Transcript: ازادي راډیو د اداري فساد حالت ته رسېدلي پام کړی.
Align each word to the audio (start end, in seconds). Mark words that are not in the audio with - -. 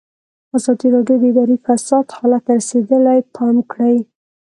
ازادي 0.57 0.87
راډیو 0.95 1.17
د 1.21 1.25
اداري 1.31 1.57
فساد 1.65 2.05
حالت 2.17 2.41
ته 2.45 2.51
رسېدلي 2.59 3.19
پام 3.35 3.55
کړی. 3.71 3.97